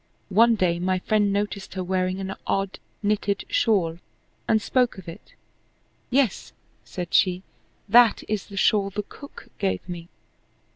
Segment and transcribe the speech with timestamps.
[0.29, 3.99] One day my friend noticed her wearing an odd knitted shawl,
[4.47, 5.35] and spoke of it.
[6.09, 7.43] "Yes," said she,
[7.87, 10.07] "that is the shawl the cook gave me."